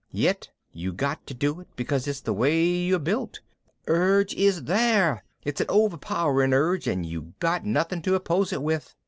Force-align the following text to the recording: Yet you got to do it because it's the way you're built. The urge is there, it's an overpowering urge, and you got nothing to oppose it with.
Yet 0.09 0.49
you 0.73 0.93
got 0.93 1.27
to 1.27 1.35
do 1.35 1.59
it 1.59 1.67
because 1.75 2.07
it's 2.07 2.21
the 2.21 2.33
way 2.33 2.63
you're 2.65 2.97
built. 2.97 3.41
The 3.85 3.91
urge 3.93 4.33
is 4.33 4.63
there, 4.63 5.23
it's 5.43 5.61
an 5.61 5.67
overpowering 5.69 6.53
urge, 6.55 6.87
and 6.87 7.05
you 7.05 7.35
got 7.39 7.65
nothing 7.65 8.01
to 8.01 8.15
oppose 8.15 8.51
it 8.51 8.63
with. 8.63 8.95